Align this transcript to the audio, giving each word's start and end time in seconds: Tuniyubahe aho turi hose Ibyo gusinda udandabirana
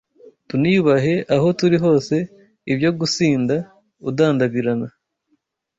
Tuniyubahe 0.47 1.13
aho 1.35 1.47
turi 1.59 1.77
hose 1.85 2.15
Ibyo 2.71 2.89
gusinda 2.99 3.55
udandabirana 4.09 4.87